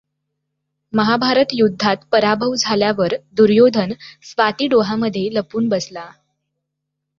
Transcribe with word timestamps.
महाभारत 0.93 1.53
युद्धात 1.53 1.97
पराभव 2.11 2.55
झाल्यावर 2.55 3.15
दुर्योधन 3.33 3.93
स्वाती 4.23 4.67
डोहामध्ये 4.67 5.27
लपून 5.33 5.69
बसला. 5.69 6.09